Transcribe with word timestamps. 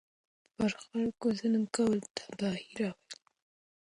پر 0.55 0.71
خلکو 0.83 1.27
ظلم 1.39 1.63
کول 1.75 1.99
تباهي 2.15 2.69
راولي. 2.79 3.17